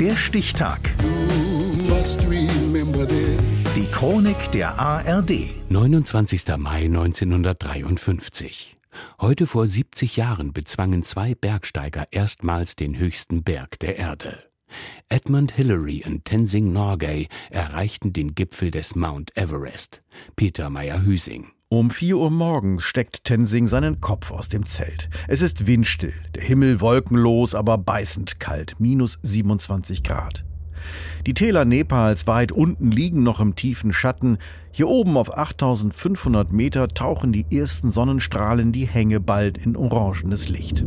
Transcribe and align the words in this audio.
Der 0.00 0.14
Stichtag. 0.14 0.78
Die 3.74 3.86
Chronik 3.90 4.52
der 4.52 4.78
ARD. 4.78 5.50
29. 5.70 6.56
Mai 6.56 6.84
1953. 6.84 8.76
Heute 9.20 9.48
vor 9.48 9.66
70 9.66 10.16
Jahren 10.16 10.52
bezwangen 10.52 11.02
zwei 11.02 11.34
Bergsteiger 11.34 12.06
erstmals 12.12 12.76
den 12.76 12.96
höchsten 12.96 13.42
Berg 13.42 13.80
der 13.80 13.96
Erde. 13.96 14.44
Edmund 15.08 15.50
Hillary 15.50 16.04
und 16.06 16.24
Tenzing 16.24 16.72
Norgay 16.72 17.26
erreichten 17.50 18.12
den 18.12 18.36
Gipfel 18.36 18.70
des 18.70 18.94
Mount 18.94 19.36
Everest. 19.36 20.02
Peter 20.36 20.70
Meyer-Hüsing. 20.70 21.50
Um 21.70 21.90
vier 21.90 22.16
Uhr 22.16 22.30
morgens 22.30 22.84
steckt 22.84 23.24
Tenzing 23.24 23.68
seinen 23.68 24.00
Kopf 24.00 24.30
aus 24.30 24.48
dem 24.48 24.64
Zelt. 24.64 25.10
Es 25.26 25.42
ist 25.42 25.66
windstill, 25.66 26.14
der 26.34 26.42
Himmel 26.42 26.80
wolkenlos, 26.80 27.54
aber 27.54 27.76
beißend 27.76 28.40
kalt, 28.40 28.76
minus 28.78 29.18
27 29.22 30.02
Grad. 30.02 30.46
Die 31.26 31.34
Täler 31.34 31.66
Nepals 31.66 32.26
weit 32.26 32.52
unten 32.52 32.90
liegen 32.90 33.22
noch 33.22 33.38
im 33.38 33.54
tiefen 33.54 33.92
Schatten. 33.92 34.38
Hier 34.72 34.88
oben 34.88 35.18
auf 35.18 35.36
8500 35.36 36.52
Meter 36.52 36.88
tauchen 36.88 37.32
die 37.32 37.44
ersten 37.54 37.92
Sonnenstrahlen 37.92 38.72
die 38.72 38.86
Hänge 38.86 39.20
bald 39.20 39.58
in 39.58 39.76
orangenes 39.76 40.48
Licht. 40.48 40.86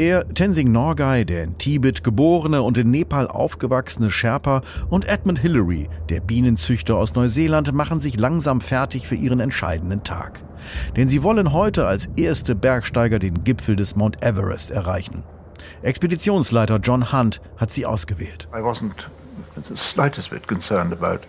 Er, 0.00 0.26
Tenzing 0.32 0.72
Norgay, 0.72 1.26
der 1.26 1.44
in 1.44 1.58
Tibet 1.58 2.02
geborene 2.02 2.62
und 2.62 2.78
in 2.78 2.90
Nepal 2.90 3.28
aufgewachsene 3.28 4.10
Sherpa 4.10 4.62
und 4.88 5.04
Edmund 5.06 5.40
Hillary, 5.40 5.90
der 6.08 6.22
Bienenzüchter 6.22 6.96
aus 6.96 7.14
Neuseeland, 7.14 7.74
machen 7.74 8.00
sich 8.00 8.18
langsam 8.18 8.62
fertig 8.62 9.06
für 9.06 9.14
ihren 9.14 9.40
entscheidenden 9.40 10.02
Tag. 10.02 10.42
Denn 10.96 11.10
sie 11.10 11.22
wollen 11.22 11.52
heute 11.52 11.86
als 11.86 12.08
erste 12.16 12.54
Bergsteiger 12.54 13.18
den 13.18 13.44
Gipfel 13.44 13.76
des 13.76 13.94
Mount 13.94 14.24
Everest 14.24 14.70
erreichen. 14.70 15.22
Expeditionsleiter 15.82 16.78
John 16.78 17.12
Hunt 17.12 17.42
hat 17.58 17.70
sie 17.70 17.84
ausgewählt. 17.84 18.48
I 18.54 18.60
wasn't 18.60 19.04
the 19.68 19.76
slightest 19.76 20.30
bit 20.30 20.48
concerned 20.48 20.94
about 20.94 21.26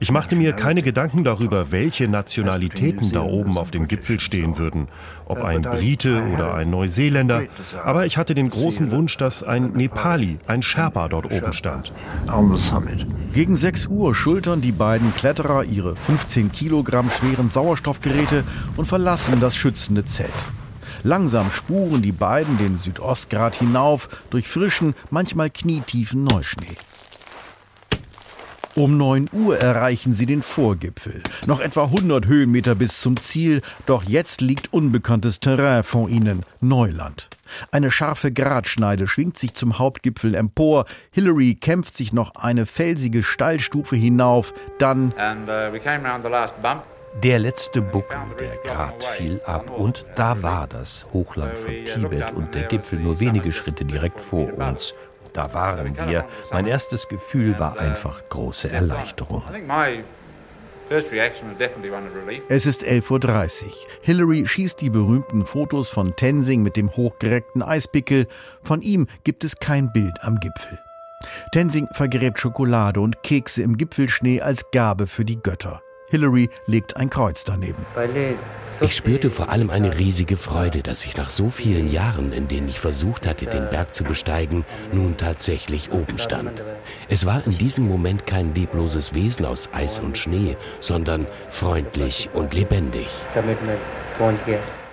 ich 0.00 0.10
machte 0.10 0.36
mir 0.36 0.52
keine 0.54 0.82
Gedanken 0.82 1.22
darüber, 1.24 1.70
welche 1.70 2.08
Nationalitäten 2.08 3.12
da 3.12 3.20
oben 3.20 3.58
auf 3.58 3.70
dem 3.70 3.88
Gipfel 3.88 4.20
stehen 4.20 4.58
würden, 4.58 4.88
ob 5.26 5.42
ein 5.42 5.62
Brite 5.62 6.22
oder 6.32 6.54
ein 6.54 6.70
Neuseeländer, 6.70 7.44
aber 7.84 8.06
ich 8.06 8.16
hatte 8.16 8.34
den 8.34 8.48
großen 8.48 8.90
Wunsch, 8.90 9.16
dass 9.18 9.42
ein 9.42 9.72
Nepali, 9.72 10.38
ein 10.46 10.62
Sherpa 10.62 11.08
dort 11.08 11.30
oben 11.30 11.52
stand. 11.52 11.92
Gegen 13.32 13.56
6 13.56 13.86
Uhr 13.86 14.14
schultern 14.14 14.60
die 14.62 14.72
beiden 14.72 15.14
Kletterer 15.14 15.64
ihre 15.64 15.94
15 15.94 16.52
Kilogramm 16.52 17.10
schweren 17.10 17.50
Sauerstoffgeräte 17.50 18.44
und 18.76 18.86
verlassen 18.86 19.40
das 19.40 19.56
schützende 19.56 20.04
Zelt. 20.04 20.30
Langsam 21.02 21.50
spuren 21.50 22.02
die 22.02 22.12
beiden 22.12 22.56
den 22.58 22.78
Südostgrat 22.78 23.56
hinauf 23.56 24.08
durch 24.30 24.48
frischen, 24.48 24.94
manchmal 25.10 25.50
knietiefen 25.50 26.24
Neuschnee. 26.24 26.76
Um 28.76 28.98
9 28.98 29.30
Uhr 29.32 29.58
erreichen 29.58 30.12
sie 30.12 30.26
den 30.26 30.42
Vorgipfel. 30.42 31.22
Noch 31.46 31.60
etwa 31.60 31.84
100 31.84 32.26
Höhenmeter 32.26 32.74
bis 32.74 33.00
zum 33.00 33.16
Ziel, 33.16 33.62
doch 33.86 34.02
jetzt 34.02 34.42
liegt 34.42 34.70
unbekanntes 34.74 35.40
Terrain 35.40 35.82
vor 35.82 36.10
ihnen, 36.10 36.44
Neuland. 36.60 37.30
Eine 37.70 37.90
scharfe 37.90 38.32
Gratschneide 38.32 39.06
schwingt 39.06 39.38
sich 39.38 39.54
zum 39.54 39.78
Hauptgipfel 39.78 40.34
empor. 40.34 40.84
Hillary 41.10 41.54
kämpft 41.54 41.96
sich 41.96 42.12
noch 42.12 42.34
eine 42.34 42.66
felsige 42.66 43.22
Steilstufe 43.22 43.96
hinauf, 43.96 44.52
dann 44.78 45.14
And, 45.16 45.48
uh, 45.48 45.72
der 47.22 47.38
letzte 47.38 47.80
Buckel, 47.80 48.18
der 48.38 48.56
Grat 48.58 49.02
fiel 49.02 49.40
ab 49.46 49.70
und 49.70 50.04
da 50.16 50.42
war 50.42 50.66
das 50.66 51.06
Hochland 51.14 51.58
von 51.58 51.72
Tibet 51.86 52.30
und 52.32 52.54
der 52.54 52.64
Gipfel 52.64 53.00
nur 53.00 53.20
wenige 53.20 53.52
Schritte 53.52 53.86
direkt 53.86 54.20
vor 54.20 54.52
uns. 54.58 54.92
Da 55.36 55.52
waren 55.52 55.94
wir. 56.08 56.24
Mein 56.50 56.66
erstes 56.66 57.08
Gefühl 57.08 57.58
war 57.58 57.78
einfach 57.78 58.26
große 58.30 58.70
Erleichterung. 58.70 59.42
Es 62.48 62.64
ist 62.64 62.82
11.30 62.82 63.64
Uhr. 63.66 63.72
Hillary 64.00 64.46
schießt 64.46 64.80
die 64.80 64.88
berühmten 64.88 65.44
Fotos 65.44 65.90
von 65.90 66.16
Tenzing 66.16 66.62
mit 66.62 66.76
dem 66.78 66.90
hochgereckten 66.96 67.62
Eispickel. 67.62 68.28
Von 68.62 68.80
ihm 68.80 69.06
gibt 69.24 69.44
es 69.44 69.56
kein 69.56 69.92
Bild 69.92 70.16
am 70.22 70.40
Gipfel. 70.40 70.78
Tenzing 71.52 71.86
vergräbt 71.92 72.38
Schokolade 72.38 73.00
und 73.00 73.22
Kekse 73.22 73.62
im 73.62 73.76
Gipfelschnee 73.76 74.40
als 74.40 74.70
Gabe 74.70 75.06
für 75.06 75.26
die 75.26 75.42
Götter. 75.42 75.82
Hillary 76.08 76.48
legt 76.66 76.96
ein 76.96 77.10
Kreuz 77.10 77.44
daneben. 77.44 77.84
Ich 78.80 78.94
spürte 78.94 79.30
vor 79.30 79.48
allem 79.48 79.70
eine 79.70 79.98
riesige 79.98 80.36
Freude, 80.36 80.82
dass 80.82 81.04
ich 81.04 81.16
nach 81.16 81.30
so 81.30 81.48
vielen 81.48 81.90
Jahren, 81.90 82.32
in 82.32 82.48
denen 82.48 82.68
ich 82.68 82.78
versucht 82.78 83.26
hatte, 83.26 83.46
den 83.46 83.70
Berg 83.70 83.94
zu 83.94 84.04
besteigen, 84.04 84.64
nun 84.92 85.16
tatsächlich 85.16 85.92
oben 85.92 86.18
stand. 86.18 86.62
Es 87.08 87.26
war 87.26 87.44
in 87.46 87.56
diesem 87.56 87.88
Moment 87.88 88.26
kein 88.26 88.54
lebloses 88.54 89.14
Wesen 89.14 89.46
aus 89.46 89.70
Eis 89.72 90.00
und 90.00 90.18
Schnee, 90.18 90.56
sondern 90.80 91.26
freundlich 91.48 92.28
und 92.32 92.54
lebendig. 92.54 93.08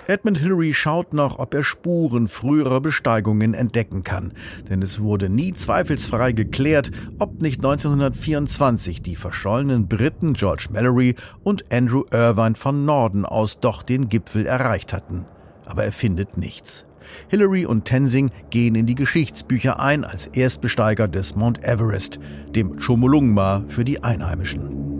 Edmund 0.06 0.38
Hillary 0.38 0.74
schaut 0.74 1.14
noch, 1.14 1.38
ob 1.38 1.54
er 1.54 1.64
Spuren 1.64 2.28
früherer 2.28 2.82
Besteigungen 2.82 3.54
entdecken 3.54 4.04
kann. 4.04 4.34
Denn 4.68 4.82
es 4.82 5.00
wurde 5.00 5.30
nie 5.30 5.54
zweifelsfrei 5.54 6.32
geklärt, 6.32 6.90
ob 7.18 7.40
nicht 7.40 7.64
1924 7.64 9.00
die 9.00 9.16
verschollenen 9.16 9.88
Briten 9.88 10.34
George 10.34 10.68
Mallory 10.70 11.14
und 11.42 11.72
Andrew 11.72 12.04
Irvine 12.10 12.54
von 12.54 12.84
Norden 12.84 13.24
aus 13.24 13.60
doch 13.60 13.82
den 13.82 14.10
Gipfel 14.10 14.46
erreicht 14.46 14.92
hatten. 14.92 15.24
Aber 15.64 15.84
er 15.84 15.92
findet 15.92 16.36
nichts. 16.36 16.84
Hillary 17.28 17.64
und 17.64 17.86
Tenzing 17.86 18.30
gehen 18.50 18.74
in 18.74 18.86
die 18.86 18.94
Geschichtsbücher 18.94 19.80
ein 19.80 20.04
als 20.04 20.26
Erstbesteiger 20.26 21.08
des 21.08 21.34
Mount 21.34 21.64
Everest, 21.64 22.18
dem 22.54 22.78
Chomolungma 22.78 23.64
für 23.68 23.84
die 23.84 24.02
Einheimischen. 24.02 24.93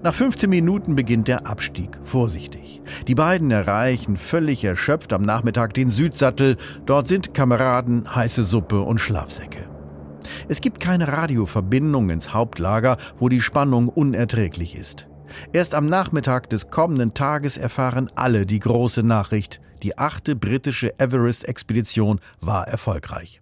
Nach 0.00 0.14
15 0.14 0.48
Minuten 0.48 0.94
beginnt 0.94 1.26
der 1.26 1.48
Abstieg, 1.48 1.98
vorsichtig. 2.04 2.80
Die 3.08 3.16
beiden 3.16 3.50
erreichen 3.50 4.16
völlig 4.16 4.62
erschöpft 4.62 5.12
am 5.12 5.22
Nachmittag 5.22 5.74
den 5.74 5.90
Südsattel. 5.90 6.56
Dort 6.86 7.08
sind 7.08 7.34
Kameraden, 7.34 8.14
heiße 8.14 8.44
Suppe 8.44 8.80
und 8.80 9.00
Schlafsäcke. 9.00 9.68
Es 10.46 10.60
gibt 10.60 10.78
keine 10.78 11.08
Radioverbindung 11.08 12.10
ins 12.10 12.32
Hauptlager, 12.32 12.96
wo 13.18 13.28
die 13.28 13.40
Spannung 13.40 13.88
unerträglich 13.88 14.76
ist. 14.76 15.08
Erst 15.52 15.74
am 15.74 15.88
Nachmittag 15.88 16.48
des 16.48 16.70
kommenden 16.70 17.14
Tages 17.14 17.56
erfahren 17.56 18.08
alle 18.14 18.46
die 18.46 18.60
große 18.60 19.02
Nachricht, 19.02 19.60
die 19.82 19.98
achte 19.98 20.36
britische 20.36 20.98
Everest-Expedition 21.00 22.20
war 22.40 22.68
erfolgreich. 22.68 23.40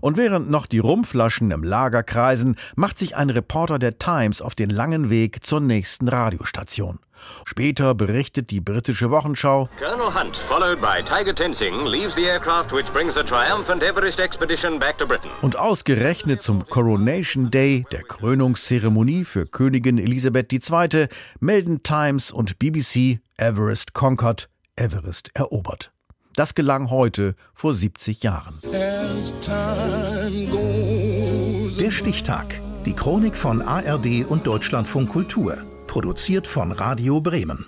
Und 0.00 0.16
während 0.16 0.50
noch 0.50 0.66
die 0.66 0.78
Rumflaschen 0.78 1.50
im 1.50 1.62
Lager 1.62 2.02
kreisen, 2.02 2.56
macht 2.76 2.98
sich 2.98 3.16
ein 3.16 3.30
Reporter 3.30 3.78
der 3.78 3.98
Times 3.98 4.42
auf 4.42 4.54
den 4.54 4.70
langen 4.70 5.10
Weg 5.10 5.44
zur 5.44 5.60
nächsten 5.60 6.08
Radiostation. 6.08 6.98
Später 7.44 7.94
berichtet 7.94 8.50
die 8.50 8.60
britische 8.60 9.10
Wochenschau 9.10 9.68
Colonel 9.78 10.14
Hunt, 10.14 10.36
followed 10.36 10.80
by 10.80 11.02
Tiger 11.02 11.34
Tenzing, 11.34 11.84
leaves 11.84 12.14
the 12.14 12.24
aircraft 12.24 12.72
which 12.72 12.86
brings 12.92 13.14
the 13.14 13.22
triumphant 13.22 13.82
Everest 13.82 14.20
expedition 14.20 14.78
back 14.78 14.98
to 14.98 15.06
Britain. 15.06 15.30
Und 15.42 15.56
ausgerechnet 15.56 16.42
zum 16.42 16.66
Coronation 16.66 17.50
Day, 17.50 17.84
der 17.90 18.02
Krönungszeremonie 18.02 19.24
für 19.24 19.46
Königin 19.46 19.98
Elisabeth 19.98 20.52
II., 20.52 21.08
melden 21.40 21.82
Times 21.82 22.30
und 22.30 22.58
BBC 22.58 23.20
Everest 23.36 23.94
conquered, 23.94 24.48
Everest 24.76 25.30
erobert. 25.34 25.92
Das 26.38 26.54
gelang 26.54 26.88
heute 26.90 27.34
vor 27.52 27.74
70 27.74 28.22
Jahren. 28.22 28.54
Der 31.80 31.90
Stichtag. 31.90 32.60
Die 32.86 32.92
Chronik 32.92 33.34
von 33.34 33.60
ARD 33.60 34.24
und 34.24 34.46
Deutschlandfunk 34.46 35.08
Kultur. 35.08 35.58
Produziert 35.88 36.46
von 36.46 36.70
Radio 36.70 37.20
Bremen. 37.20 37.66